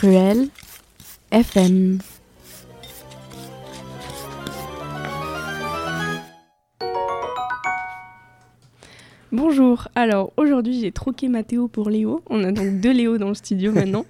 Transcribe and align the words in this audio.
Cruel 0.00 0.48
FM. 1.30 1.98
Bonjour, 9.30 9.88
alors 9.94 10.32
aujourd'hui 10.38 10.80
j'ai 10.80 10.90
troqué 10.90 11.28
Mathéo 11.28 11.68
pour 11.68 11.90
Léo, 11.90 12.22
on 12.30 12.42
a 12.44 12.50
donc 12.50 12.80
deux 12.80 12.92
Léo 12.92 13.18
dans 13.18 13.28
le 13.28 13.34
studio 13.34 13.72
maintenant, 13.74 14.06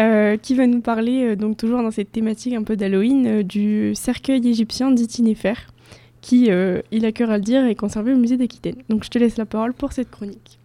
euh, 0.00 0.36
qui 0.38 0.56
va 0.56 0.66
nous 0.66 0.80
parler, 0.80 1.22
euh, 1.22 1.36
donc 1.36 1.56
toujours 1.56 1.82
dans 1.82 1.92
cette 1.92 2.10
thématique 2.10 2.54
un 2.54 2.64
peu 2.64 2.74
d'Halloween, 2.74 3.26
euh, 3.28 3.42
du 3.44 3.94
cercueil 3.94 4.44
égyptien 4.44 4.90
d'Itinéfer, 4.90 5.54
qui, 6.20 6.50
il 6.90 7.04
a 7.06 7.12
cœur 7.12 7.30
à 7.30 7.36
le 7.36 7.44
dire, 7.44 7.64
est 7.64 7.76
conservé 7.76 8.12
au 8.12 8.16
musée 8.16 8.36
d'Aquitaine. 8.36 8.82
Donc 8.88 9.04
je 9.04 9.10
te 9.10 9.18
laisse 9.20 9.36
la 9.36 9.46
parole 9.46 9.72
pour 9.72 9.92
cette 9.92 10.10
chronique. 10.10 10.58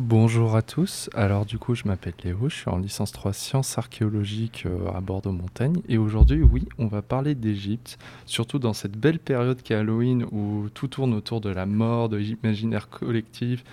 Bonjour 0.00 0.54
à 0.54 0.62
tous. 0.62 1.10
Alors 1.12 1.44
du 1.44 1.58
coup, 1.58 1.74
je 1.74 1.82
m'appelle 1.84 2.14
Léo, 2.22 2.48
je 2.48 2.54
suis 2.54 2.68
en 2.68 2.78
licence 2.78 3.10
3 3.10 3.32
sciences 3.32 3.78
archéologiques 3.78 4.62
euh, 4.64 4.88
à 4.94 5.00
Bordeaux-Montagne 5.00 5.80
et 5.88 5.98
aujourd'hui, 5.98 6.40
oui, 6.40 6.68
on 6.78 6.86
va 6.86 7.02
parler 7.02 7.34
d'Égypte, 7.34 7.98
surtout 8.24 8.60
dans 8.60 8.74
cette 8.74 8.96
belle 8.96 9.18
période 9.18 9.60
qu'est 9.60 9.74
Halloween 9.74 10.24
où 10.30 10.68
tout 10.72 10.86
tourne 10.86 11.14
autour 11.14 11.40
de 11.40 11.48
la 11.48 11.66
mort, 11.66 12.08
de 12.08 12.16
l'imaginaire 12.16 12.88
collectif, 12.88 13.64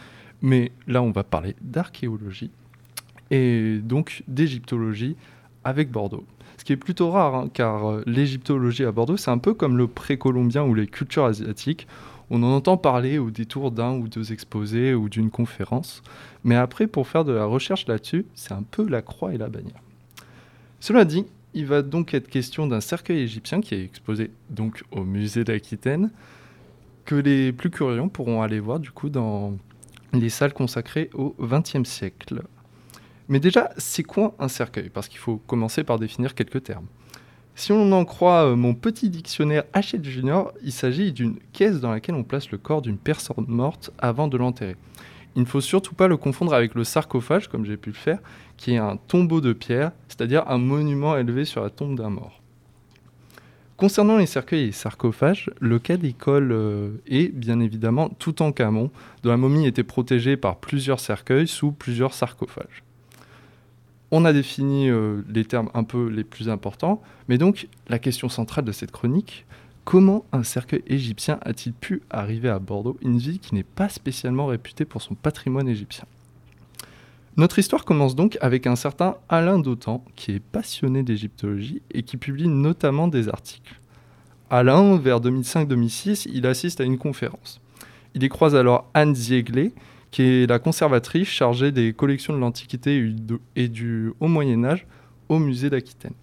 mais 0.42 0.72
là, 0.88 1.04
on 1.04 1.12
va 1.12 1.24
parler 1.24 1.56
d'archéologie 1.62 2.50
et 3.30 3.78
donc 3.84 4.24
d'égyptologie 4.28 5.16
avec 5.64 5.92
Bordeaux. 5.92 6.26
Ce 6.58 6.64
qui 6.64 6.74
est 6.74 6.78
plutôt 6.78 7.12
rare, 7.12 7.36
hein, 7.36 7.50
car 7.54 7.88
euh, 7.88 8.04
l'égyptologie 8.08 8.86
à 8.86 8.92
Bordeaux, 8.92 9.18
c'est 9.18 9.30
un 9.30 9.38
peu 9.38 9.54
comme 9.54 9.78
le 9.78 9.86
précolombien 9.86 10.64
ou 10.64 10.74
les 10.74 10.88
cultures 10.88 11.26
asiatiques 11.26 11.86
on 12.30 12.42
en 12.44 12.52
entend 12.52 12.78
parler 12.78 13.18
au 13.18 13.32
détour 13.32 13.72
d'un 13.72 13.94
ou 13.94 14.08
deux 14.08 14.32
exposés 14.32 14.94
ou 14.94 15.10
d'une 15.10 15.30
conférence, 15.30 16.02
mais 16.44 16.56
après, 16.56 16.88
pour 16.88 17.08
faire 17.08 17.26
de 17.26 17.34
la 17.34 17.46
recherche 17.46 17.88
là-dessus, 17.88 18.26
c'est 18.34 18.54
un 18.54 18.64
peu 18.64 18.88
la 18.88 19.02
croix 19.02 19.34
et 19.34 19.38
la 19.38 19.50
bannière. 19.50 19.82
Cela 20.80 21.06
dit, 21.06 21.26
il 21.54 21.66
va 21.66 21.82
donc 21.82 22.14
être 22.14 22.28
question 22.28 22.68
d'un 22.68 22.82
cercueil 22.82 23.20
égyptien 23.20 23.62
qui 23.62 23.76
est 23.76 23.84
exposé 23.84 24.32
donc 24.50 24.84
au 24.92 25.04
musée 25.04 25.44
d'Aquitaine, 25.44 26.12
que 27.06 27.16
les 27.16 27.54
plus 27.54 27.70
curieux 27.70 28.08
pourront 28.10 28.42
aller 28.42 28.60
voir 28.60 28.80
du 28.80 28.92
coup 28.92 29.10
dans 29.10 29.54
les 30.14 30.30
salles 30.30 30.54
consacrées 30.54 31.10
au 31.14 31.36
XXe 31.40 31.88
siècle. 31.88 32.42
Mais 33.28 33.40
déjà, 33.40 33.72
c'est 33.78 34.04
quoi 34.04 34.36
un 34.40 34.48
cercueil? 34.48 34.90
Parce 34.90 35.08
qu'il 35.08 35.20
faut 35.20 35.38
commencer 35.38 35.84
par 35.84 35.98
définir 35.98 36.36
quelques 36.36 36.64
termes. 36.64 36.88
Si 37.58 37.72
on 37.72 37.94
en 37.94 38.04
croit 38.04 38.48
euh, 38.48 38.56
mon 38.58 38.74
petit 38.74 39.10
dictionnaire 39.10 39.64
Hachette 39.72 40.04
Junior, 40.04 40.52
il 40.62 40.74
s'agit 40.74 41.14
d'une 41.14 41.38
caisse 41.54 41.80
dans 41.80 41.90
laquelle 41.90 42.16
on 42.16 42.26
place 42.26 42.52
le 42.52 42.58
corps 42.58 42.82
d'une 42.82 42.98
personne 42.98 43.46
morte 43.48 43.92
avant 43.98 44.28
de 44.28 44.36
l'enterrer. 44.36 44.76
Il 45.38 45.44
ne 45.44 45.48
faut 45.48 45.62
surtout 45.62 45.96
pas 45.96 46.10
le 46.10 46.18
confondre 46.18 46.54
avec 46.54 46.76
le 46.76 46.84
sarcophage, 46.84 47.48
comme 47.48 47.66
j'ai 47.66 47.78
pu 47.78 47.92
le 47.92 47.96
faire, 47.96 48.20
qui 48.58 48.74
est 48.74 48.78
un 48.78 48.98
tombeau 48.98 49.40
de 49.40 49.54
pierre, 49.54 49.94
c'est-à-dire 50.10 50.44
un 50.50 50.58
monument 50.58 51.16
élevé 51.16 51.46
sur 51.46 51.64
la 51.64 51.70
tombe 51.70 51.98
d'un 51.98 52.10
mort. 52.10 52.42
Concernant 53.78 54.18
les 54.18 54.26
cercueils 54.26 54.64
et 54.64 54.66
les 54.68 54.72
sarcophages, 54.74 55.50
le 55.62 55.80
cas 55.80 55.96
d'école 55.96 56.52
euh, 56.52 57.02
est 57.08 57.34
bien 57.34 57.62
évidemment 57.62 58.10
tout 58.10 58.42
en 58.42 58.52
camon, 58.52 58.92
dont 59.24 59.30
la 59.30 59.38
momie 59.38 59.66
était 59.66 59.84
protégée 59.84 60.36
par 60.36 60.58
plusieurs 60.58 61.00
cercueils 61.00 61.48
sous 61.48 61.72
plusieurs 61.72 62.14
sarcophages. 62.14 62.84
On 64.12 64.26
a 64.26 64.34
défini 64.34 64.90
euh, 64.90 65.22
les 65.30 65.46
termes 65.46 65.70
un 65.74 65.84
peu 65.84 66.08
les 66.08 66.24
plus 66.24 66.50
importants, 66.50 67.02
mais 67.28 67.38
donc 67.38 67.68
la 67.88 68.00
question 68.00 68.30
centrale 68.30 68.66
de 68.66 68.72
cette 68.72 68.92
chronique, 68.92 69.46
comment 69.84 70.26
un 70.32 70.44
cercueil 70.44 70.84
égyptien 70.88 71.40
a-t-il 71.42 71.74
pu 71.74 72.02
arriver 72.10 72.50
à 72.50 72.60
Bordeaux, 72.60 72.98
une 73.02 73.18
ville 73.18 73.40
qui 73.40 73.56
n'est 73.56 73.64
pas 73.64 73.90
spécialement 73.90 74.46
réputée 74.46 74.86
pour 74.86 75.02
son 75.02 75.16
patrimoine 75.16 75.68
égyptien? 75.68 76.06
Notre 77.38 77.60
histoire 77.60 77.84
commence 77.84 78.16
donc 78.16 78.38
avec 78.40 78.66
un 78.66 78.78
certain 78.78 79.18
Alain 79.28 79.60
Dautan, 79.60 80.06
qui 80.16 80.32
est 80.32 80.40
passionné 80.40 81.04
d'égyptologie 81.04 81.82
et 81.92 82.04
qui 82.04 82.16
publie 82.16 82.48
notamment 82.48 83.10
des 83.10 83.28
articles. 83.28 83.82
Alain, 84.50 84.96
vers 84.98 85.20
2005-2006, 85.20 86.30
il 86.34 86.48
assiste 86.48 86.80
à 86.80 86.86
une 86.86 86.98
conférence. 86.98 87.60
Il 88.14 88.24
y 88.24 88.30
croise 88.30 88.56
alors 88.56 88.90
Anne 88.94 89.14
Ziegler, 89.14 89.74
qui 90.16 90.22
est 90.22 90.48
la 90.48 90.60
conservatrice 90.60 91.28
chargée 91.28 91.74
des 91.74 91.92
collections 91.92 92.34
de 92.34 92.40
l'Antiquité 92.40 93.14
et 93.58 93.68
du 93.68 94.14
Haut 94.22 94.30
Moyen 94.30 94.64
Âge 94.64 94.88
au 95.28 95.40
musée 95.40 95.70
d'Aquitaine. 95.70 96.14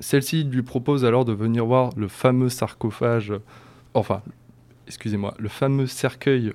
Celle-ci 0.00 0.42
lui 0.42 0.62
propose 0.62 1.04
alors 1.04 1.24
de 1.24 1.32
venir 1.32 1.64
voir 1.64 1.90
le 1.96 2.08
fameux 2.08 2.48
sarcophage, 2.48 3.32
enfin, 3.94 4.22
excusez-moi, 4.88 5.34
le 5.38 5.48
fameux 5.48 5.86
cercueil 5.86 6.52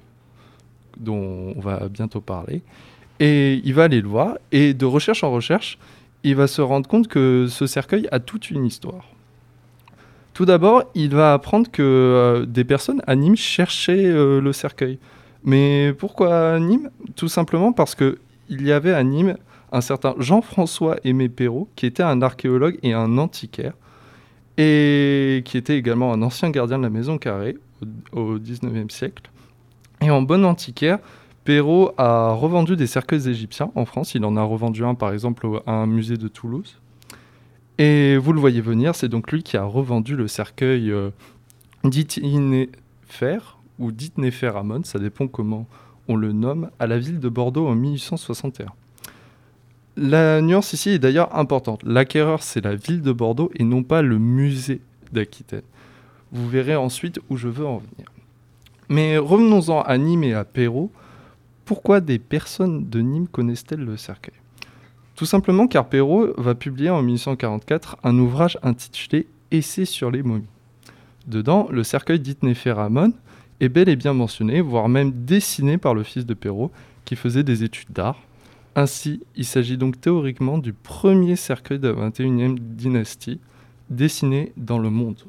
dont 0.97 1.53
on 1.55 1.61
va 1.61 1.87
bientôt 1.87 2.19
parler. 2.19 2.61
Et 3.21 3.61
il 3.63 3.73
va 3.73 3.85
aller 3.85 4.01
le 4.01 4.09
voir, 4.09 4.37
et 4.51 4.73
de 4.73 4.85
recherche 4.85 5.23
en 5.23 5.31
recherche, 5.31 5.79
il 6.23 6.35
va 6.35 6.47
se 6.47 6.61
rendre 6.61 6.89
compte 6.89 7.07
que 7.07 7.47
ce 7.47 7.65
cercueil 7.65 8.09
a 8.11 8.19
toute 8.19 8.51
une 8.51 8.65
histoire. 8.65 9.05
Tout 10.33 10.43
d'abord, 10.43 10.83
il 10.95 11.15
va 11.15 11.31
apprendre 11.31 11.71
que 11.71 11.81
euh, 11.81 12.45
des 12.45 12.65
personnes 12.65 13.01
à 13.07 13.15
Nîmes 13.15 13.37
cherchaient 13.37 14.05
euh, 14.05 14.41
le 14.41 14.51
cercueil. 14.51 14.99
Mais 15.47 15.93
pourquoi 15.97 16.59
Nîmes? 16.59 16.89
Tout 17.15 17.29
simplement 17.29 17.71
parce 17.71 17.95
qu'il 17.95 18.17
y 18.49 18.73
avait 18.73 18.91
à 18.91 19.01
Nîmes 19.01 19.37
un 19.71 19.79
certain 19.79 20.13
Jean-François 20.19 20.97
Aimé 21.05 21.29
Perrault, 21.29 21.69
qui 21.77 21.85
était 21.85 22.03
un 22.03 22.21
archéologue 22.21 22.77
et 22.83 22.91
un 22.91 23.17
antiquaire, 23.17 23.71
et 24.57 25.41
qui 25.45 25.57
était 25.57 25.77
également 25.77 26.11
un 26.11 26.21
ancien 26.21 26.49
gardien 26.49 26.77
de 26.77 26.83
la 26.83 26.89
maison 26.89 27.17
carrée 27.17 27.57
au 28.11 28.37
XIXe 28.37 28.93
siècle. 28.93 29.23
Et 30.01 30.11
en 30.11 30.21
bon 30.21 30.43
antiquaire, 30.45 30.99
Perrault 31.45 31.93
a 31.97 32.33
revendu 32.33 32.75
des 32.75 32.87
cercueils 32.87 33.29
égyptiens 33.29 33.71
en 33.75 33.85
France. 33.85 34.15
Il 34.15 34.25
en 34.25 34.35
a 34.35 34.43
revendu 34.43 34.83
un, 34.83 34.95
par 34.95 35.13
exemple, 35.13 35.47
à 35.65 35.71
un 35.71 35.85
musée 35.85 36.17
de 36.17 36.27
Toulouse. 36.27 36.77
Et 37.77 38.17
vous 38.17 38.33
le 38.33 38.41
voyez 38.41 38.59
venir, 38.59 38.95
c'est 38.95 39.07
donc 39.07 39.31
lui 39.31 39.43
qui 39.43 39.55
a 39.55 39.63
revendu 39.63 40.17
le 40.17 40.27
cercueil 40.27 40.91
euh, 40.91 41.11
d'Itinéfer, 41.85 43.57
ou 43.79 43.91
dite 43.91 44.17
Néferamon, 44.17 44.83
ça 44.83 44.99
dépend 44.99 45.27
comment 45.27 45.67
on 46.07 46.15
le 46.15 46.31
nomme, 46.31 46.69
à 46.79 46.87
la 46.87 46.99
ville 46.99 47.19
de 47.19 47.29
Bordeaux 47.29 47.67
en 47.67 47.75
1861. 47.75 48.67
La 49.97 50.41
nuance 50.41 50.73
ici 50.73 50.91
est 50.91 50.99
d'ailleurs 50.99 51.35
importante. 51.35 51.81
L'acquéreur, 51.83 52.43
c'est 52.43 52.63
la 52.63 52.75
ville 52.75 53.01
de 53.01 53.11
Bordeaux 53.11 53.51
et 53.55 53.63
non 53.63 53.83
pas 53.83 54.01
le 54.01 54.19
musée 54.19 54.81
d'Aquitaine. 55.11 55.63
Vous 56.31 56.47
verrez 56.47 56.75
ensuite 56.75 57.19
où 57.29 57.37
je 57.37 57.47
veux 57.47 57.65
en 57.65 57.77
venir. 57.77 58.11
Mais 58.89 59.17
revenons-en 59.17 59.81
à 59.81 59.97
Nîmes 59.97 60.23
et 60.23 60.33
à 60.33 60.45
Perrault. 60.45 60.91
Pourquoi 61.65 61.99
des 61.99 62.19
personnes 62.19 62.87
de 62.89 63.01
Nîmes 63.01 63.27
connaissent-elles 63.27 63.83
le 63.83 63.97
cercueil? 63.97 64.35
Tout 65.15 65.25
simplement 65.25 65.67
car 65.67 65.89
Perrault 65.89 66.27
va 66.37 66.53
publier 66.53 66.91
en 66.91 67.01
1844 67.01 67.97
un 68.03 68.17
ouvrage 68.19 68.59
intitulé 68.61 69.27
Essai 69.51 69.85
sur 69.85 70.11
les 70.11 70.21
momies. 70.21 70.45
Dedans, 71.25 71.67
le 71.71 71.83
cercueil 71.83 72.19
d'Itnéphéramon 72.19 73.13
est 73.59 73.69
bel 73.69 73.89
et 73.89 73.95
bien 73.95 74.13
mentionné, 74.13 74.61
voire 74.61 74.89
même 74.89 75.11
dessiné 75.11 75.77
par 75.77 75.93
le 75.93 76.03
fils 76.03 76.25
de 76.25 76.33
Perrault, 76.33 76.71
qui 77.05 77.15
faisait 77.15 77.43
des 77.43 77.63
études 77.63 77.91
d'art. 77.91 78.21
Ainsi, 78.75 79.23
il 79.35 79.45
s'agit 79.45 79.77
donc 79.77 79.99
théoriquement 79.99 80.57
du 80.57 80.73
premier 80.73 81.35
cercueil 81.35 81.79
de 81.79 81.87
la 81.87 82.09
21e 82.09 82.57
dynastie 82.59 83.39
dessiné 83.89 84.51
dans 84.57 84.77
le 84.77 84.89
monde. 84.89 85.23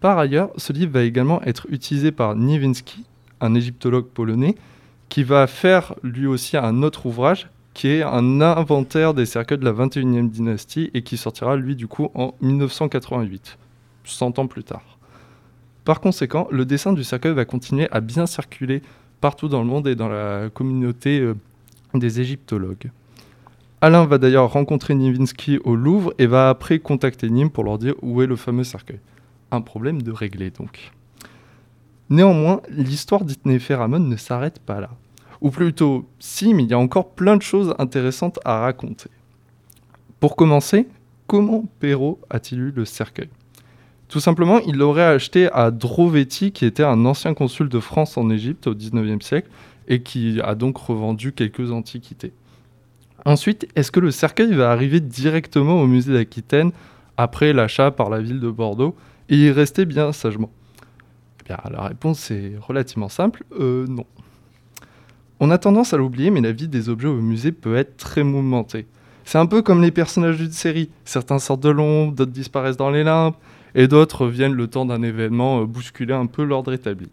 Par 0.00 0.18
ailleurs, 0.18 0.50
ce 0.56 0.72
livre 0.72 0.92
va 0.92 1.02
également 1.02 1.42
être 1.42 1.66
utilisé 1.70 2.12
par 2.12 2.34
Niewinski, 2.34 3.04
un 3.40 3.54
égyptologue 3.54 4.06
polonais, 4.06 4.54
qui 5.08 5.22
va 5.22 5.46
faire 5.46 5.94
lui 6.02 6.26
aussi 6.26 6.56
un 6.56 6.82
autre 6.82 7.06
ouvrage 7.06 7.48
qui 7.74 7.88
est 7.88 8.02
un 8.02 8.40
inventaire 8.40 9.14
des 9.14 9.26
cercueils 9.26 9.58
de 9.58 9.64
la 9.64 9.72
21e 9.72 10.28
dynastie 10.28 10.90
et 10.94 11.02
qui 11.02 11.16
sortira 11.16 11.56
lui 11.56 11.76
du 11.76 11.86
coup 11.86 12.10
en 12.14 12.34
1988, 12.40 13.58
100 14.04 14.38
ans 14.38 14.46
plus 14.46 14.64
tard. 14.64 14.98
Par 15.84 16.00
conséquent, 16.00 16.46
le 16.50 16.64
dessin 16.64 16.92
du 16.92 17.04
cercueil 17.04 17.32
va 17.32 17.44
continuer 17.44 17.88
à 17.90 18.00
bien 18.00 18.26
circuler 18.26 18.82
partout 19.20 19.48
dans 19.48 19.60
le 19.60 19.66
monde 19.66 19.86
et 19.88 19.94
dans 19.94 20.08
la 20.08 20.50
communauté 20.50 21.20
euh, 21.20 21.34
des 21.94 22.20
égyptologues. 22.20 22.90
Alain 23.80 24.04
va 24.04 24.18
d'ailleurs 24.18 24.52
rencontrer 24.52 24.94
Nivinsky 24.94 25.58
au 25.64 25.74
Louvre 25.74 26.12
et 26.18 26.26
va 26.26 26.50
après 26.50 26.78
contacter 26.80 27.30
Nîmes 27.30 27.50
pour 27.50 27.64
leur 27.64 27.78
dire 27.78 27.94
où 28.02 28.20
est 28.20 28.26
le 28.26 28.36
fameux 28.36 28.64
cercueil. 28.64 29.00
Un 29.50 29.62
problème 29.62 30.02
de 30.02 30.12
régler 30.12 30.50
donc. 30.50 30.92
Néanmoins, 32.10 32.60
l'histoire 32.68 33.24
d'Itnéphéramon 33.24 34.00
ne 34.00 34.16
s'arrête 34.16 34.58
pas 34.58 34.80
là. 34.80 34.90
Ou 35.40 35.50
plutôt, 35.50 36.06
si, 36.18 36.52
mais 36.52 36.64
il 36.64 36.70
y 36.70 36.74
a 36.74 36.78
encore 36.78 37.10
plein 37.12 37.36
de 37.36 37.42
choses 37.42 37.74
intéressantes 37.78 38.38
à 38.44 38.60
raconter. 38.60 39.08
Pour 40.18 40.36
commencer, 40.36 40.86
comment 41.26 41.64
Perrault 41.78 42.20
a-t-il 42.28 42.60
eu 42.60 42.70
le 42.72 42.84
cercueil? 42.84 43.30
Tout 44.10 44.18
simplement, 44.18 44.58
il 44.58 44.76
l'aurait 44.76 45.04
acheté 45.04 45.48
à 45.52 45.70
Drovetti, 45.70 46.50
qui 46.50 46.66
était 46.66 46.82
un 46.82 47.04
ancien 47.06 47.32
consul 47.32 47.68
de 47.68 47.78
France 47.78 48.18
en 48.18 48.28
Égypte 48.28 48.66
au 48.66 48.74
XIXe 48.74 49.24
siècle 49.24 49.48
et 49.86 50.02
qui 50.02 50.40
a 50.42 50.56
donc 50.56 50.78
revendu 50.78 51.32
quelques 51.32 51.70
antiquités. 51.70 52.32
Ensuite, 53.24 53.68
est-ce 53.76 53.92
que 53.92 54.00
le 54.00 54.10
cercueil 54.10 54.52
va 54.52 54.72
arriver 54.72 54.98
directement 54.98 55.80
au 55.80 55.86
musée 55.86 56.12
d'Aquitaine 56.12 56.72
après 57.16 57.52
l'achat 57.52 57.92
par 57.92 58.10
la 58.10 58.20
ville 58.20 58.40
de 58.40 58.50
Bordeaux? 58.50 58.96
Et 59.28 59.36
y 59.36 59.50
rester 59.52 59.84
bien 59.84 60.10
sagement 60.10 60.50
eh 61.48 61.52
La 61.70 61.82
réponse 61.82 62.32
est 62.32 62.54
relativement 62.60 63.08
simple, 63.08 63.44
euh, 63.60 63.86
non. 63.86 64.06
On 65.38 65.52
a 65.52 65.58
tendance 65.58 65.94
à 65.94 65.96
l'oublier, 65.96 66.30
mais 66.30 66.40
la 66.40 66.50
vie 66.50 66.66
des 66.66 66.88
objets 66.88 67.06
au 67.06 67.20
musée 67.20 67.52
peut 67.52 67.76
être 67.76 67.96
très 67.96 68.24
mouvementée. 68.24 68.86
C'est 69.24 69.38
un 69.38 69.46
peu 69.46 69.62
comme 69.62 69.82
les 69.82 69.92
personnages 69.92 70.38
d'une 70.38 70.50
série. 70.50 70.90
Certains 71.04 71.38
sortent 71.38 71.62
de 71.62 71.70
l'ombre, 71.70 72.12
d'autres 72.12 72.32
disparaissent 72.32 72.76
dans 72.76 72.90
les 72.90 73.04
limbes, 73.04 73.34
et 73.74 73.88
d'autres 73.88 74.26
viennent 74.26 74.54
le 74.54 74.66
temps 74.66 74.86
d'un 74.86 75.02
événement 75.02 75.60
euh, 75.60 75.66
bousculer 75.66 76.14
un 76.14 76.26
peu 76.26 76.44
l'ordre 76.44 76.72
établi. 76.72 77.08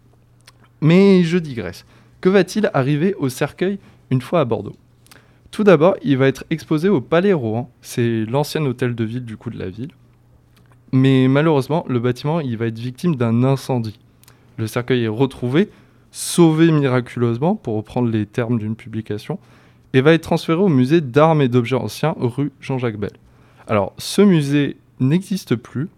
Mais 0.80 1.22
je 1.24 1.38
digresse. 1.38 1.84
Que 2.20 2.28
va-t-il 2.28 2.70
arriver 2.74 3.14
au 3.14 3.28
cercueil 3.28 3.78
une 4.10 4.20
fois 4.20 4.40
à 4.40 4.44
Bordeaux? 4.44 4.76
Tout 5.50 5.64
d'abord, 5.64 5.96
il 6.02 6.18
va 6.18 6.28
être 6.28 6.44
exposé 6.50 6.88
au 6.88 7.00
Palais 7.00 7.32
Rohan, 7.32 7.70
c'est 7.80 8.24
l'ancien 8.26 8.64
hôtel 8.64 8.94
de 8.94 9.04
ville 9.04 9.24
du 9.24 9.36
coup 9.36 9.50
de 9.50 9.58
la 9.58 9.70
ville. 9.70 9.90
Mais 10.92 11.26
malheureusement, 11.28 11.84
le 11.88 12.00
bâtiment 12.00 12.40
il 12.40 12.56
va 12.56 12.66
être 12.66 12.78
victime 12.78 13.16
d'un 13.16 13.44
incendie. 13.44 13.98
Le 14.56 14.66
cercueil 14.66 15.04
est 15.04 15.08
retrouvé, 15.08 15.68
sauvé 16.10 16.70
miraculeusement, 16.70 17.54
pour 17.54 17.76
reprendre 17.76 18.10
les 18.10 18.26
termes 18.26 18.58
d'une 18.58 18.76
publication, 18.76 19.38
et 19.94 20.00
va 20.00 20.12
être 20.12 20.22
transféré 20.22 20.60
au 20.60 20.68
musée 20.68 21.00
d'armes 21.00 21.42
et 21.42 21.48
d'objets 21.48 21.76
anciens 21.76 22.14
rue 22.18 22.50
Jean-Jacques 22.60 22.98
Bell. 22.98 23.12
Alors, 23.66 23.94
ce 23.98 24.22
musée 24.22 24.76
n'existe 25.00 25.56
plus, 25.56 25.88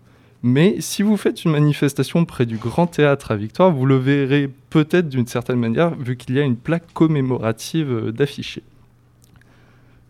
mais 0.42 0.80
si 0.80 1.02
vous 1.02 1.18
faites 1.18 1.44
une 1.44 1.50
manifestation 1.50 2.24
près 2.24 2.46
du 2.46 2.56
Grand 2.56 2.86
Théâtre 2.86 3.30
à 3.30 3.36
Victoire, 3.36 3.70
vous 3.70 3.84
le 3.84 3.96
verrez 3.96 4.50
peut-être 4.70 5.08
d'une 5.08 5.26
certaine 5.26 5.58
manière, 5.58 5.94
vu 5.94 6.16
qu'il 6.16 6.34
y 6.34 6.40
a 6.40 6.44
une 6.44 6.56
plaque 6.56 6.92
commémorative 6.94 7.90
euh, 7.90 8.12
d'affichés. 8.12 8.62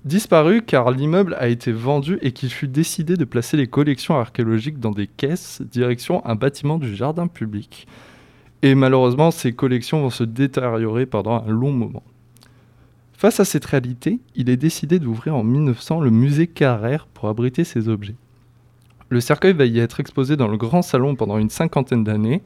Disparu 0.05 0.63
car 0.63 0.93
l'immeuble 0.93 1.37
a 1.39 1.49
été 1.49 1.73
vendu 1.73 2.19
et 2.23 2.33
qu'il 2.33 2.51
fut 2.51 2.69
décidé 2.69 3.17
de 3.17 3.25
placer 3.25 3.57
les 3.57 3.67
collections 3.67 4.19
archéologiques 4.19 4.79
dans 4.79 4.93
des 4.93 5.07
caisses, 5.09 5.61
direction 5.63 6.25
un 6.25 6.37
bâtiment 6.37 6.79
du 6.79 6.95
jardin 6.95 7.27
public. 7.27 7.87
Et 8.63 8.75
malheureusement, 8.75 9.31
ces 9.31 9.53
collections 9.53 10.01
vont 10.01 10.11
se 10.11 10.25
détériorer 10.25 11.07
pendant 11.07 11.45
un 11.45 11.51
long 11.51 11.73
moment. 11.73 12.03
Face 13.13 13.41
à 13.41 13.45
cette 13.45 13.67
réalité, 13.67 14.21
il 14.37 14.49
est 14.49 14.57
décidé 14.57 14.99
d'ouvrir 14.99 15.37
en 15.37 15.43
1900 15.43 16.01
le 16.01 16.11
musée 16.11 16.47
Carrère 16.47 17.07
pour 17.07 17.29
abriter 17.29 17.65
ces 17.65 17.89
objets. 17.91 18.17
Le 19.11 19.21
cercueil 19.21 19.53
va 19.53 19.67
y 19.67 19.79
être 19.79 20.01
exposé 20.01 20.37
dans 20.37 20.49
le 20.49 20.57
grand 20.57 20.83
salon 20.83 21.17
pendant 21.17 21.37
une 21.37 21.51
cinquantaine 21.51 22.05
d'années, 22.05 22.43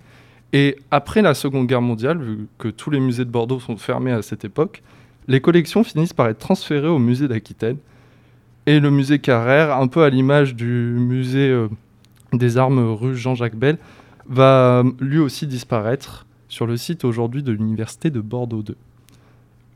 et 0.54 0.76
après 0.90 1.20
la 1.20 1.34
Seconde 1.34 1.66
Guerre 1.66 1.82
mondiale, 1.82 2.22
vu 2.22 2.46
que 2.58 2.68
tous 2.68 2.90
les 2.90 3.00
musées 3.00 3.24
de 3.24 3.30
Bordeaux 3.30 3.60
sont 3.60 3.76
fermés 3.76 4.12
à 4.12 4.22
cette 4.22 4.44
époque, 4.44 4.82
les 5.28 5.40
collections 5.40 5.84
finissent 5.84 6.12
par 6.12 6.28
être 6.28 6.38
transférées 6.38 6.88
au 6.88 6.98
musée 6.98 7.28
d'Aquitaine. 7.28 7.76
Et 8.66 8.80
le 8.80 8.90
musée 8.90 9.18
Carrère, 9.18 9.76
un 9.76 9.88
peu 9.88 10.04
à 10.04 10.10
l'image 10.10 10.54
du 10.54 10.94
musée 10.96 11.50
euh, 11.50 11.68
des 12.32 12.56
armes 12.56 12.92
rue 12.92 13.16
Jean-Jacques 13.16 13.56
Bell, 13.56 13.78
va 14.28 14.84
lui 15.00 15.18
aussi 15.18 15.46
disparaître 15.46 16.24
sur 16.48 16.66
le 16.66 16.76
site 16.76 17.04
aujourd'hui 17.04 17.42
de 17.42 17.52
l'université 17.52 18.10
de 18.10 18.20
Bordeaux 18.20 18.62
2. 18.62 18.76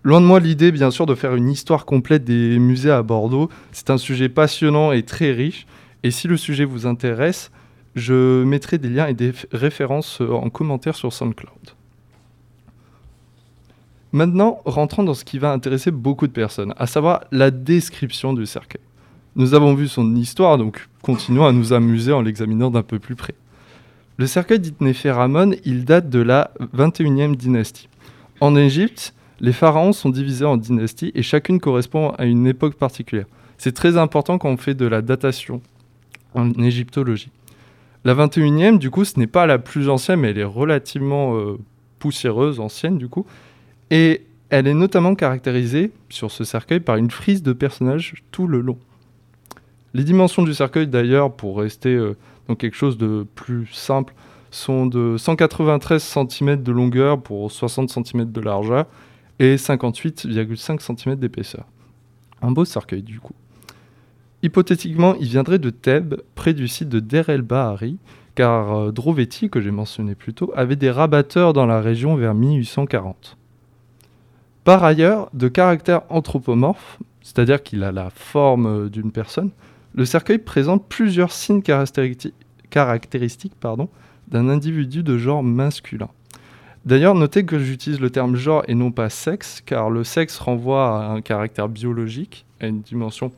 Loin 0.05 0.21
de 0.21 0.27
moi 0.27 0.41
l'idée, 0.41 0.71
bien 0.71 0.91
sûr, 0.91 1.07
de 1.07 1.15
faire 1.15 1.35
une 1.35 1.51
histoire 1.51 1.85
complète 1.85 2.25
des 2.25 2.59
musées 2.59 2.91
à 2.91 3.03
Bordeaux. 3.03 3.51
C'est 3.73 3.91
un 3.91 3.99
sujet 3.99 4.29
passionnant 4.29 4.93
et 4.93 5.03
très 5.03 5.33
riche. 5.33 5.67
Et 6.03 6.11
si 6.11 6.29
le 6.29 6.37
sujet 6.37 6.65
vous 6.65 6.87
intéresse, 6.87 7.51
je 7.95 8.45
mettrai 8.45 8.79
des 8.79 8.89
liens 8.89 9.07
et 9.07 9.15
des 9.15 9.33
références 9.53 10.21
euh, 10.21 10.33
en 10.33 10.51
commentaire 10.51 10.95
sur 10.95 11.13
SoundCloud. 11.13 11.75
Maintenant, 14.13 14.61
rentrons 14.65 15.03
dans 15.03 15.15
ce 15.15 15.25
qui 15.25 15.39
va 15.39 15.53
intéresser 15.53 15.91
beaucoup 15.91 16.27
de 16.27 16.33
personnes, 16.33 16.73
à 16.79 16.87
savoir 16.87 17.25
la 17.31 17.51
description 17.51 18.33
du 18.33 18.47
cercueil. 18.47 18.81
Nous 19.37 19.55
avons 19.55 19.75
vu 19.75 19.87
son 19.87 20.17
histoire, 20.17 20.57
donc 20.57 20.89
continuons 21.03 21.47
à 21.47 21.53
nous 21.53 21.73
amuser 21.73 22.13
en 22.13 22.23
l'examinant 22.23 22.71
d'un 22.71 22.83
peu 22.83 22.99
plus 22.99 23.17
près. 23.17 23.35
Le 24.17 24.27
cercueil 24.27 24.59
d'Itnéphéramon, 24.59 25.53
il 25.65 25.85
date 25.85 26.09
de 26.09 26.21
la 26.21 26.51
21e 26.75 27.37
dynastie. 27.37 27.89
En 28.41 28.57
Égypte, 28.57 29.15
les 29.41 29.53
pharaons 29.53 29.93
sont 29.93 30.11
divisés 30.11 30.45
en 30.45 30.57
dynasties 30.57 31.13
et 31.15 31.23
chacune 31.23 31.61
correspond 31.61 32.11
à 32.19 32.25
une 32.25 32.47
époque 32.47 32.75
particulière. 32.75 33.27
C'est 33.59 33.75
très 33.75 33.97
important 33.97 34.39
quand 34.39 34.49
on 34.49 34.57
fait 34.57 34.75
de 34.75 34.87
la 34.87 35.03
datation 35.03 35.61
en 36.35 36.51
égyptologie. 36.53 37.31
La 38.05 38.15
21e, 38.15 38.79
du 38.79 38.91
coup, 38.91 39.05
ce 39.05 39.19
n'est 39.19 39.27
pas 39.27 39.47
la 39.47 39.59
plus 39.59 39.89
ancienne, 39.89 40.21
mais 40.21 40.31
elle 40.31 40.39
est 40.39 40.45
relativement 40.45 41.37
euh, 41.37 41.59
poussiéreuse, 41.99 42.61
ancienne, 42.61 42.97
du 42.97 43.09
coup. 43.09 43.27
Et 43.91 44.23
elle 44.51 44.67
est 44.67 44.75
notamment 44.75 45.15
caractérisée 45.15 45.93
sur 46.09 46.31
ce 46.31 46.45
cercueil 46.45 46.81
par 46.81 46.97
une 46.97 47.11
frise 47.11 47.43
de 47.43 47.53
personnages 47.53 48.15
tout 48.31 48.47
le 48.47 48.61
long. 48.61 48.79
Les 49.95 50.05
dimensions 50.05 50.43
du 50.43 50.55
cercueil, 50.55 50.87
d'ailleurs, 50.87 51.35
pour 51.35 51.59
rester 51.59 51.95
euh, 51.95 52.17
dans 52.47 52.55
quelque 52.55 52.77
chose 52.77 52.99
de 52.99 53.27
plus 53.35 53.67
simple, 53.73 54.15
sont 54.51 54.87
de 54.87 55.17
193 55.19 56.03
cm 56.03 56.63
de 56.63 56.73
longueur 56.73 57.21
pour 57.21 57.51
60 57.51 57.91
cm 57.91 58.31
de 58.31 58.41
largeur 58.41 58.87
et 59.39 59.57
58,5 59.57 60.81
cm 60.81 61.17
d'épaisseur. 61.17 61.67
Un 62.41 62.53
beau 62.53 62.65
cercueil, 62.65 63.03
du 63.03 63.21
coup. 63.21 63.35
Hypothétiquement, 64.43 65.17
il 65.17 65.27
viendrait 65.27 65.59
de 65.59 65.71
Thèbes, 65.71 66.23
près 66.37 66.55
du 66.55 66.69
site 66.69 66.89
de 66.89 67.01
Der 67.01 67.29
el 67.29 67.43
Bahari, 67.43 67.99
car 68.37 68.73
euh, 68.73 68.93
Drovetti, 68.93 69.51
que 69.51 69.61
j'ai 69.61 69.73
mentionné 69.73 70.15
plus 70.15 70.33
tôt, 70.33 70.53
avait 70.55 70.77
des 70.77 70.93
rabatteurs 70.93 71.53
dans 71.53 71.67
la 71.67 71.81
région 71.81 72.15
vers 72.15 72.35
1840. 72.35 73.37
Par 74.63 74.85
ailleurs, 74.85 75.29
de 75.33 75.49
caractère 75.49 76.03
anthropomorphe, 76.09 77.01
c'est-à-dire 77.21 77.65
qu'il 77.65 77.83
a 77.83 77.91
la 77.91 78.11
forme 78.11 78.67
euh, 78.67 78.89
d'une 78.89 79.11
personne, 79.11 79.51
le 79.95 80.05
cercueil 80.05 80.39
présente 80.39 80.87
plusieurs 80.89 81.33
signes 81.33 81.63
caractéristiques 82.71 83.55
d'un 84.29 84.49
individu 84.49 85.03
de 85.03 85.19
genre 85.19 85.43
masculin. 85.43 86.11
D'ailleurs, 86.85 87.17
notez 87.17 87.45
que 87.45 87.59
j'utilise 87.59 87.99
le 87.99 88.11
terme 88.11 88.37
genre 88.37 88.63
et 88.69 88.77
non 88.77 88.93
pas 88.93 89.11
sexe, 89.11 89.61
car 89.67 89.91
le 89.91 90.05
sexe 90.05 90.39
renvoie 90.39 91.05
à 91.05 91.09
un 91.09 91.23
caractère 91.23 91.69
biologique, 91.69 92.47
à 92.61 92.69
une 92.69 92.83
dimension 92.83 93.33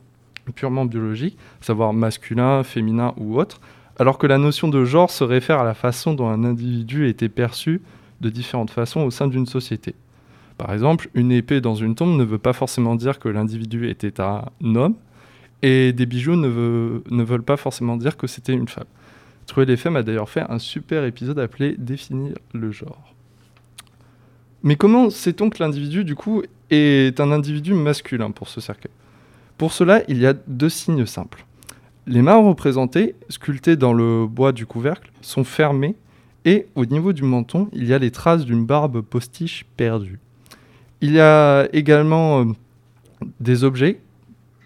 purement 0.55 0.85
biologique, 0.85 1.37
savoir 1.61 1.93
masculin, 1.93 2.63
féminin 2.63 3.13
ou 3.17 3.39
autre, 3.39 3.61
alors 3.99 4.17
que 4.17 4.27
la 4.27 4.37
notion 4.37 4.67
de 4.67 4.85
genre 4.85 5.11
se 5.11 5.23
réfère 5.23 5.59
à 5.59 5.63
la 5.63 5.73
façon 5.73 6.13
dont 6.13 6.27
un 6.27 6.43
individu 6.43 7.07
était 7.07 7.29
perçu 7.29 7.81
de 8.21 8.29
différentes 8.29 8.71
façons 8.71 9.01
au 9.01 9.11
sein 9.11 9.27
d'une 9.27 9.45
société. 9.45 9.95
Par 10.57 10.73
exemple, 10.73 11.09
une 11.13 11.31
épée 11.31 11.61
dans 11.61 11.75
une 11.75 11.95
tombe 11.95 12.17
ne 12.17 12.23
veut 12.23 12.37
pas 12.37 12.53
forcément 12.53 12.95
dire 12.95 13.19
que 13.19 13.29
l'individu 13.29 13.89
était 13.89 14.21
un 14.21 14.45
homme, 14.75 14.95
et 15.61 15.93
des 15.93 16.05
bijoux 16.05 16.35
ne, 16.35 17.23
veulent 17.23 17.43
pas 17.43 17.57
forcément 17.57 17.97
dire 17.97 18.17
que 18.17 18.27
c'était 18.27 18.53
une 18.53 18.67
femme. 18.67 18.85
Trouver 19.45 19.65
les 19.65 19.77
femmes 19.77 19.95
a 19.95 20.03
d'ailleurs 20.03 20.29
fait 20.29 20.43
un 20.49 20.59
super 20.59 21.03
épisode 21.05 21.39
appelé 21.39 21.75
Définir 21.77 22.35
le 22.53 22.71
genre. 22.71 23.13
Mais 24.63 24.75
comment 24.75 25.09
sait-on 25.09 25.49
que 25.49 25.61
l'individu, 25.61 26.03
du 26.03 26.15
coup, 26.15 26.43
est 26.69 27.19
un 27.19 27.31
individu 27.31 27.73
masculin 27.73 28.31
pour 28.31 28.47
ce 28.47 28.61
cercueil? 28.61 28.91
Pour 29.61 29.73
cela, 29.73 30.01
il 30.07 30.17
y 30.17 30.25
a 30.25 30.33
deux 30.33 30.69
signes 30.69 31.05
simples. 31.05 31.45
Les 32.07 32.23
mains 32.23 32.37
représentées, 32.37 33.13
sculptées 33.29 33.75
dans 33.75 33.93
le 33.93 34.25
bois 34.25 34.53
du 34.53 34.65
couvercle, 34.65 35.11
sont 35.21 35.43
fermées 35.43 35.95
et 36.45 36.65
au 36.73 36.87
niveau 36.87 37.13
du 37.13 37.21
menton, 37.21 37.69
il 37.71 37.85
y 37.85 37.93
a 37.93 37.99
les 37.99 38.09
traces 38.09 38.43
d'une 38.43 38.65
barbe 38.65 39.01
postiche 39.01 39.67
perdue. 39.77 40.17
Il 41.01 41.11
y 41.11 41.19
a 41.19 41.67
également 41.73 42.41
euh, 42.41 42.45
des 43.39 43.63
objets 43.63 43.99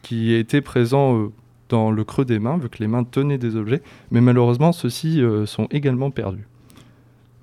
qui 0.01 0.33
étaient 0.33 0.61
présents 0.61 1.19
euh, 1.19 1.31
dans 1.67 1.91
le 1.91 2.05
creux 2.05 2.23
des 2.23 2.39
mains, 2.39 2.57
vu 2.57 2.69
que 2.69 2.77
les 2.79 2.87
mains 2.87 3.03
tenaient 3.03 3.37
des 3.37 3.57
objets, 3.57 3.81
mais 4.11 4.21
malheureusement 4.21 4.71
ceux-ci 4.71 5.21
euh, 5.21 5.45
sont 5.45 5.67
également 5.71 6.09
perdus. 6.09 6.47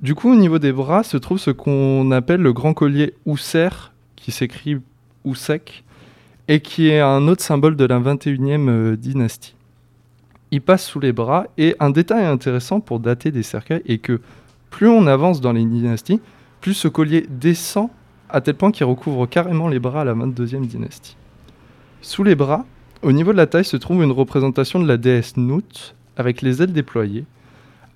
Du 0.00 0.14
coup, 0.14 0.32
au 0.32 0.36
niveau 0.36 0.58
des 0.58 0.72
bras 0.72 1.02
se 1.02 1.18
trouve 1.18 1.36
ce 1.36 1.50
qu'on 1.50 2.12
appelle 2.12 2.40
le 2.40 2.54
grand 2.54 2.72
collier 2.72 3.12
Ousser, 3.26 3.68
qui 4.16 4.32
s'écrit 4.32 4.78
Oussek, 5.26 5.84
et 6.52 6.60
qui 6.60 6.90
est 6.90 7.00
un 7.00 7.28
autre 7.28 7.42
symbole 7.42 7.76
de 7.76 7.86
la 7.86 7.98
21e 7.98 8.96
dynastie. 8.96 9.54
Il 10.50 10.60
passe 10.60 10.84
sous 10.84 11.00
les 11.00 11.14
bras, 11.14 11.46
et 11.56 11.74
un 11.80 11.88
détail 11.88 12.26
intéressant 12.26 12.80
pour 12.80 13.00
dater 13.00 13.30
des 13.30 13.42
cercueils 13.42 13.80
est 13.86 13.96
que 13.96 14.20
plus 14.68 14.86
on 14.86 15.06
avance 15.06 15.40
dans 15.40 15.54
les 15.54 15.64
dynasties, 15.64 16.20
plus 16.60 16.74
ce 16.74 16.88
collier 16.88 17.26
descend 17.26 17.88
à 18.28 18.42
tel 18.42 18.54
point 18.54 18.70
qu'il 18.70 18.84
recouvre 18.84 19.24
carrément 19.24 19.66
les 19.68 19.78
bras 19.78 20.02
à 20.02 20.04
la 20.04 20.12
22e 20.12 20.66
dynastie. 20.66 21.16
Sous 22.02 22.22
les 22.22 22.34
bras, 22.34 22.66
au 23.00 23.12
niveau 23.12 23.32
de 23.32 23.38
la 23.38 23.46
taille, 23.46 23.64
se 23.64 23.78
trouve 23.78 24.02
une 24.02 24.12
représentation 24.12 24.78
de 24.78 24.86
la 24.86 24.98
déesse 24.98 25.38
Nout, 25.38 25.94
avec 26.18 26.42
les 26.42 26.60
ailes 26.60 26.74
déployées, 26.74 27.24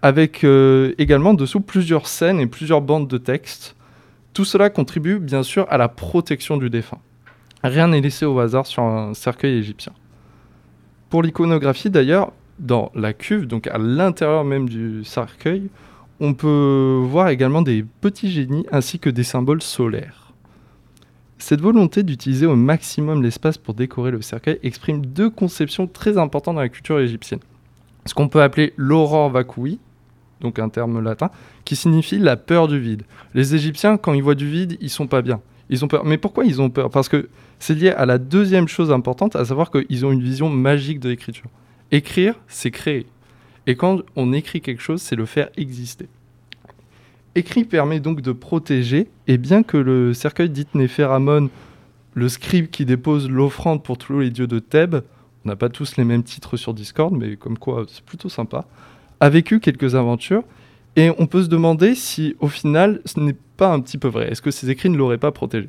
avec 0.01 0.45
euh, 0.45 0.95
également 0.97 1.35
dessous 1.35 1.61
plusieurs 1.61 2.07
scènes 2.07 2.41
et 2.41 2.47
plusieurs 2.47 2.81
bandes 2.81 3.07
de 3.07 3.19
texte. 3.19 3.77
Tout 4.33 4.47
cela 4.47 4.71
contribue 4.71 5.19
bien 5.19 5.43
sûr 5.43 5.67
à 5.69 5.77
la 5.77 5.89
protection 5.89 6.57
du 6.57 6.71
défunt. 6.71 7.01
Rien 7.63 7.89
n'est 7.89 8.01
laissé 8.01 8.25
au 8.25 8.39
hasard 8.39 8.67
sur 8.67 8.83
un 8.83 9.15
cercueil 9.15 9.59
égyptien. 9.59 9.93
Pour 11.11 11.23
l'iconographie 11.23 11.91
d'ailleurs, 11.91 12.33
dans 12.59 12.91
la 12.95 13.13
cuve, 13.13 13.47
donc 13.47 13.67
à 13.67 13.79
l'intérieur 13.79 14.45
même 14.45 14.69
du 14.69 15.05
cercueil, 15.05 15.69
on 16.21 16.35
peut 16.35 17.01
voir 17.05 17.29
également 17.29 17.63
des 17.63 17.85
petits 18.01 18.31
génies 18.31 18.67
ainsi 18.73 18.99
que 18.99 19.11
des 19.11 19.25
symboles 19.25 19.63
solaires. 19.63 20.33
Cette 21.39 21.61
volonté 21.61 22.03
d'utiliser 22.03 22.47
au 22.47 22.57
maximum 22.57 23.23
l'espace 23.23 23.59
pour 23.59 23.75
décorer 23.75 24.11
le 24.11 24.23
cercueil 24.23 24.59
exprime 24.63 25.05
deux 25.05 25.29
conceptions 25.29 25.87
très 25.87 26.17
importantes 26.17 26.55
dans 26.55 26.63
la 26.63 26.71
culture 26.71 26.99
égyptienne. 26.99 27.41
Ce 28.07 28.15
qu'on 28.15 28.29
peut 28.29 28.43
appeler 28.43 28.73
l'aurore 28.77 29.31
vacui, 29.31 29.79
donc 30.41 30.59
un 30.59 30.69
terme 30.69 31.01
latin, 31.01 31.31
qui 31.65 31.77
signifie 31.77 32.19
la 32.19 32.37
peur 32.37 32.69
du 32.69 32.79
vide. 32.79 33.03
Les 33.35 33.55
Égyptiens, 33.55 33.97
quand 33.97 34.15
ils 34.15 34.23
voient 34.23 34.35
du 34.35 34.49
vide, 34.49 34.79
ils 34.81 34.91
sont 34.91 35.07
pas 35.07 35.23
bien. 35.23 35.41
Ils 35.69 35.85
ont 35.85 35.89
peur. 35.89 36.05
Mais 36.05 36.19
pourquoi 36.19 36.45
ils 36.45 36.61
ont 36.61 36.71
peur? 36.71 36.91
Parce 36.91 37.09
que 37.09 37.29
c'est 37.59 37.75
lié 37.75 37.91
à 37.91 38.07
la 38.07 38.19
deuxième 38.19 38.69
chose 38.69 38.93
importante, 38.93 39.37
à 39.37 39.45
savoir 39.45 39.71
qu'ils 39.71 40.07
ont 40.07 40.13
une 40.13 40.23
vision 40.23 40.49
magique 40.49 41.01
de 41.01 41.09
l'écriture. 41.09 41.51
Écrire, 41.93 42.35
c'est 42.49 42.71
créer. 42.71 43.07
Et 43.67 43.75
quand 43.75 44.03
on 44.15 44.33
écrit 44.33 44.61
quelque 44.61 44.83
chose, 44.83 45.03
c'est 45.03 45.17
le 45.17 45.27
faire 45.27 45.49
exister. 45.57 46.09
Écrit 47.35 47.65
permet 47.65 48.01
donc 48.01 48.23
de 48.23 48.33
protéger, 48.33 49.09
et 49.27 49.39
bien 49.39 49.63
que 49.63 49.77
le 49.77 50.15
cercueil 50.15 50.49
d'Itnéphéramon, 50.49 51.51
le 52.15 52.29
scribe 52.29 52.69
qui 52.71 52.87
dépose 52.87 53.29
l'offrande 53.29 53.83
pour 53.83 53.99
tous 53.99 54.21
les 54.21 54.31
dieux 54.31 54.47
de 54.47 54.59
Thèbes, 54.59 55.03
on 55.45 55.49
n'a 55.49 55.57
pas 55.57 55.69
tous 55.69 55.97
les 55.97 56.05
mêmes 56.05 56.23
titres 56.23 56.57
sur 56.57 56.73
Discord, 56.73 57.15
mais 57.15 57.37
comme 57.37 57.59
quoi 57.59 57.85
c'est 57.89 58.05
plutôt 58.05 58.29
sympa, 58.29 58.67
a 59.21 59.29
vécu 59.29 59.61
quelques 59.61 59.95
aventures, 59.95 60.45
et 60.97 61.13
on 61.19 61.27
peut 61.27 61.43
se 61.43 61.49
demander 61.49 61.95
si 61.95 62.35
au 62.41 62.49
final 62.49 63.01
ce 63.05 63.21
n'est 63.21 63.37
pas 63.57 63.73
un 63.73 63.81
petit 63.81 63.99
peu 63.99 64.09
vrai. 64.09 64.31
Est-ce 64.31 64.43
que 64.43 64.51
ces 64.51 64.71
écrits 64.71 64.91
ne 64.91 64.97
l'auraient 64.97 65.19
pas 65.19 65.31
protégé? 65.31 65.69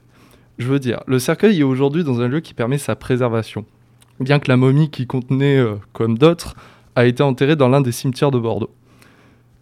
Je 0.58 0.68
veux 0.68 0.80
dire, 0.80 1.04
le 1.06 1.20
cercueil 1.20 1.60
est 1.60 1.64
aujourd'hui 1.64 2.04
dans 2.04 2.22
un 2.22 2.28
lieu 2.28 2.40
qui 2.40 2.54
permet 2.54 2.78
sa 2.78 2.96
préservation, 2.96 3.66
bien 4.20 4.40
que 4.40 4.50
la 4.50 4.58
momie 4.58 4.90
qui 4.90 5.06
contenait, 5.06 5.58
euh, 5.58 5.76
comme 5.94 6.18
d'autres, 6.18 6.56
a 6.96 7.06
été 7.06 7.22
enterrée 7.22 7.56
dans 7.56 7.70
l'un 7.70 7.82
des 7.82 7.92
cimetières 7.92 8.32
de 8.32 8.40
Bordeaux. 8.40 8.72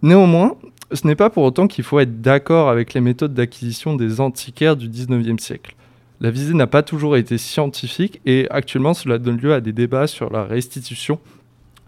Néanmoins, 0.02 0.56
ce 0.94 1.06
n'est 1.06 1.16
pas 1.16 1.30
pour 1.30 1.44
autant 1.44 1.68
qu'il 1.68 1.84
faut 1.84 2.00
être 2.00 2.22
d'accord 2.22 2.70
avec 2.70 2.94
les 2.94 3.02
méthodes 3.02 3.34
d'acquisition 3.34 3.96
des 3.96 4.22
antiquaires 4.22 4.78
du 4.78 4.88
19e 4.88 5.40
siècle. 5.40 5.76
La 6.22 6.32
visée 6.32 6.54
n'a 6.54 6.68
pas 6.68 6.84
toujours 6.84 7.18
été 7.18 7.38
scientifique 7.38 8.22
et 8.26 8.48
actuellement 8.52 8.94
cela 8.94 9.18
donne 9.18 9.38
lieu 9.38 9.54
à 9.54 9.60
des 9.60 9.74
débats 9.74 10.08
sur 10.08 10.32
la 10.32 10.46
restitution 10.46 11.20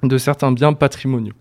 de 0.04 0.18
certains 0.18 0.52
biens 0.52 0.74
patrimoniaux. 0.74 1.34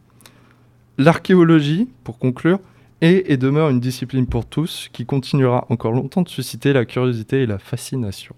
L'archéologie, 0.98 1.88
pour 2.04 2.18
conclure, 2.18 2.58
est 3.00 3.30
et 3.30 3.36
demeure 3.36 3.70
une 3.70 3.80
discipline 3.80 4.26
pour 4.26 4.46
tous 4.46 4.88
qui 4.92 5.04
continuera 5.04 5.66
encore 5.68 5.92
longtemps 5.92 6.22
de 6.22 6.28
susciter 6.28 6.72
la 6.72 6.84
curiosité 6.84 7.42
et 7.42 7.46
la 7.46 7.58
fascination. 7.58 8.34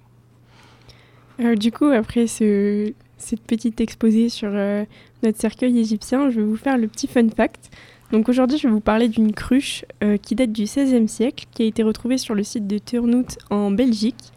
Du 1.56 1.70
coup, 1.70 1.84
après 1.84 2.26
ce, 2.26 2.92
cette 3.16 3.42
petite 3.42 3.80
exposé 3.80 4.28
sur 4.28 4.50
euh, 4.52 4.84
notre 5.22 5.38
cercueil 5.38 5.78
égyptien, 5.78 6.30
je 6.30 6.40
vais 6.40 6.46
vous 6.46 6.56
faire 6.56 6.78
le 6.78 6.88
petit 6.88 7.06
fun 7.06 7.28
fact. 7.28 7.70
Donc 8.10 8.28
aujourd'hui, 8.28 8.58
je 8.58 8.66
vais 8.66 8.72
vous 8.72 8.80
parler 8.80 9.08
d'une 9.08 9.32
cruche 9.32 9.84
euh, 10.02 10.16
qui 10.16 10.34
date 10.34 10.50
du 10.50 10.64
XVIe 10.64 11.06
siècle, 11.06 11.44
qui 11.52 11.62
a 11.62 11.66
été 11.66 11.82
retrouvée 11.82 12.18
sur 12.18 12.34
le 12.34 12.42
site 12.42 12.66
de 12.66 12.78
Turnhout 12.78 13.36
en 13.50 13.70
Belgique. 13.70 14.32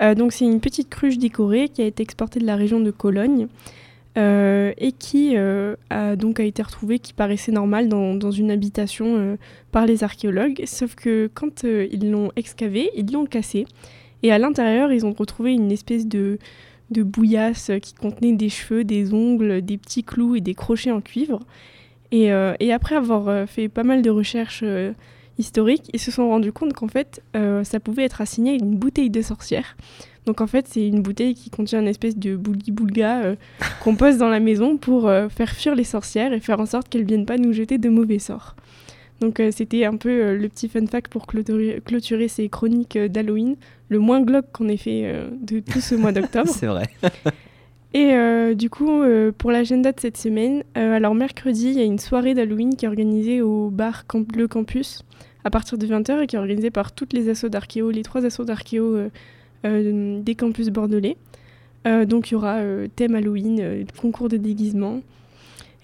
Euh, 0.00 0.14
donc 0.14 0.32
c'est 0.32 0.46
une 0.46 0.60
petite 0.60 0.88
cruche 0.88 1.18
décorée 1.18 1.68
qui 1.68 1.82
a 1.82 1.86
été 1.86 2.02
exportée 2.02 2.40
de 2.40 2.46
la 2.46 2.56
région 2.56 2.80
de 2.80 2.90
Cologne 2.90 3.48
euh, 4.18 4.72
et 4.78 4.92
qui 4.92 5.36
a 5.36 6.16
donc 6.16 6.40
a 6.40 6.44
été 6.44 6.62
retrouvée, 6.62 6.98
qui 6.98 7.12
paraissait 7.12 7.52
normale 7.52 7.88
dans, 7.88 8.14
dans 8.14 8.30
une 8.30 8.50
habitation 8.50 9.38
par 9.70 9.86
les 9.86 10.04
archéologues. 10.04 10.62
Sauf 10.66 10.94
que 10.94 11.30
quand 11.32 11.64
ils 11.64 12.10
l'ont 12.10 12.30
excavée, 12.36 12.90
ils 12.96 13.10
l'ont 13.12 13.26
cassée 13.26 13.66
et 14.22 14.32
à 14.32 14.38
l'intérieur, 14.38 14.92
ils 14.92 15.04
ont 15.04 15.12
retrouvé 15.12 15.52
une 15.52 15.72
espèce 15.72 16.06
de 16.06 16.38
de 16.90 17.02
bouillasse 17.02 17.70
qui 17.80 17.94
contenait 17.94 18.34
des 18.34 18.50
cheveux, 18.50 18.84
des 18.84 19.14
ongles, 19.14 19.62
des 19.62 19.78
petits 19.78 20.04
clous 20.04 20.36
et 20.36 20.42
des 20.42 20.54
crochets 20.54 20.90
en 20.90 21.00
cuivre. 21.00 21.40
Euh, 22.12 22.54
et, 22.60 22.72
après 22.72 22.94
avoir 22.94 23.28
euh, 23.28 23.46
fait 23.46 23.68
pas 23.68 23.84
mal 23.84 24.02
de 24.02 24.10
recherches 24.10 24.60
euh, 24.62 24.92
historiques, 25.38 25.90
ils 25.92 26.00
se 26.00 26.10
sont 26.10 26.28
rendus 26.28 26.52
compte 26.52 26.72
qu'en 26.72 26.88
fait, 26.88 27.22
ça 27.64 27.80
pouvait 27.80 28.04
être 28.04 28.20
assigné 28.20 28.52
à 28.52 28.54
une 28.54 28.76
bouteille 28.76 29.10
de 29.10 29.22
sorcière. 29.22 29.76
Donc 30.26 30.40
en 30.40 30.46
fait, 30.46 30.66
c'est 30.68 30.86
une 30.86 31.02
bouteille 31.02 31.34
qui 31.34 31.50
contient 31.50 31.80
une 31.80 31.88
espèce 31.88 32.16
de 32.16 32.36
boulgi-boulga 32.36 33.34
qu'on 33.82 33.96
pose 33.96 34.18
dans 34.18 34.28
la 34.28 34.40
maison 34.40 34.76
pour 34.76 35.10
faire 35.30 35.50
fuir 35.50 35.74
les 35.74 35.84
sorcières 35.84 36.32
et 36.32 36.40
faire 36.40 36.60
en 36.60 36.66
sorte 36.66 36.88
qu'elles 36.88 37.04
viennent 37.04 37.26
pas 37.26 37.38
nous 37.38 37.52
jeter 37.52 37.78
de 37.78 37.88
mauvais 37.88 38.18
sorts. 38.18 38.54
Donc 39.20 39.42
c'était 39.50 39.84
un 39.84 39.96
peu 39.96 40.34
le 40.36 40.48
petit 40.48 40.68
fun 40.68 40.86
fact 40.86 41.10
pour 41.10 41.26
clôturer, 41.26 41.80
clôturer 41.84 42.28
ces 42.28 42.48
chroniques 42.48 42.98
d'Halloween, 42.98 43.56
le 43.88 43.98
moins 43.98 44.20
glauque 44.22 44.50
qu'on 44.52 44.68
ait 44.68 44.76
fait 44.76 45.12
de 45.40 45.60
tout 45.60 45.80
ce 45.80 45.94
mois 45.94 46.12
d'octobre. 46.12 46.50
c'est 46.54 46.66
vrai. 46.66 46.88
Et 47.94 48.14
euh, 48.14 48.54
du 48.54 48.70
coup, 48.70 49.02
euh, 49.02 49.32
pour 49.36 49.50
l'agenda 49.50 49.92
de 49.92 50.00
cette 50.00 50.16
semaine, 50.16 50.64
euh, 50.78 50.94
alors 50.94 51.14
mercredi, 51.14 51.68
il 51.68 51.74
y 51.74 51.80
a 51.80 51.84
une 51.84 51.98
soirée 51.98 52.34
d'Halloween 52.34 52.74
qui 52.74 52.86
est 52.86 52.88
organisée 52.88 53.42
au 53.42 53.68
bar 53.68 54.06
Camp 54.06 54.24
Le 54.34 54.48
Campus 54.48 55.02
à 55.44 55.50
partir 55.50 55.76
de 55.76 55.86
20h 55.86 56.22
et 56.22 56.26
qui 56.26 56.36
est 56.36 56.38
organisée 56.38 56.70
par 56.70 56.92
toutes 56.92 57.12
les 57.12 57.28
assos 57.28 57.48
d'archéo, 57.48 57.90
les 57.90 58.02
trois 58.02 58.24
assos 58.24 58.44
d'archéo 58.44 58.96
des 59.64 60.34
campus 60.36 60.68
bordelais. 60.68 61.16
donc 61.84 62.30
il 62.30 62.34
y 62.34 62.36
aura 62.36 62.60
thème 62.94 63.16
Halloween, 63.16 63.84
concours 64.00 64.28
de 64.28 64.36
déguisement 64.36 65.00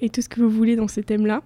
et 0.01 0.11
tout 0.11 0.23
ce 0.23 0.29
que 0.29 0.41
vous 0.41 0.49
voulez 0.49 0.77
dans 0.77 0.87
ces 0.87 1.03
thèmes-là. 1.03 1.43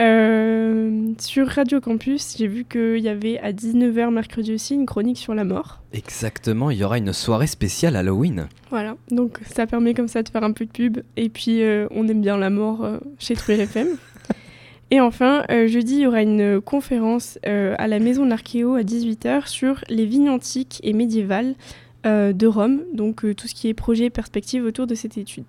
Euh, 0.00 1.12
sur 1.18 1.48
Radio 1.48 1.80
Campus, 1.80 2.36
j'ai 2.38 2.46
vu 2.46 2.64
qu'il 2.64 2.98
y 2.98 3.08
avait 3.08 3.38
à 3.40 3.52
19h 3.52 4.12
mercredi 4.12 4.54
aussi 4.54 4.74
une 4.74 4.86
chronique 4.86 5.18
sur 5.18 5.34
la 5.34 5.42
mort. 5.42 5.82
Exactement, 5.92 6.70
il 6.70 6.78
y 6.78 6.84
aura 6.84 6.98
une 6.98 7.12
soirée 7.12 7.48
spéciale 7.48 7.96
Halloween. 7.96 8.46
Voilà, 8.70 8.87
donc 9.10 9.38
ça 9.46 9.66
permet 9.66 9.94
comme 9.94 10.08
ça 10.08 10.22
de 10.22 10.28
faire 10.28 10.42
un 10.42 10.52
peu 10.52 10.64
de 10.64 10.70
pub. 10.70 10.98
Et 11.16 11.28
puis 11.28 11.62
euh, 11.62 11.86
on 11.90 12.08
aime 12.08 12.20
bien 12.20 12.36
la 12.36 12.50
mort 12.50 12.84
euh, 12.84 12.98
chez 13.18 13.34
Truel 13.34 13.60
FM. 13.60 13.88
et 14.90 15.00
enfin, 15.00 15.44
jeudi, 15.48 15.96
il 15.96 16.00
y 16.00 16.06
aura 16.06 16.22
une 16.22 16.60
conférence 16.60 17.38
à 17.44 17.86
la 17.86 17.98
Maison 17.98 18.24
de 18.24 18.30
l'Archéo 18.30 18.74
à 18.74 18.82
18h 18.82 19.46
sur 19.46 19.84
les 19.88 20.06
vignes 20.06 20.30
antiques 20.30 20.80
et 20.82 20.92
médiévales 20.92 21.54
de 22.04 22.46
Rome. 22.46 22.82
Donc 22.92 23.24
tout 23.36 23.48
ce 23.48 23.54
qui 23.54 23.68
est 23.68 23.74
projet 23.74 24.06
et 24.06 24.10
perspective 24.10 24.64
autour 24.64 24.86
de 24.86 24.94
cette 24.94 25.18
étude. 25.18 25.44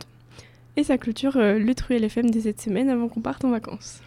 Et 0.75 0.83
ça 0.83 0.97
clôture 0.97 1.33
le 1.35 1.73
Truel 1.73 2.03
FM 2.03 2.29
de 2.31 2.39
cette 2.39 2.61
semaine 2.61 2.89
avant 2.89 3.07
qu'on 3.07 3.21
parte 3.21 3.43
en 3.45 3.49
vacances. 3.49 4.01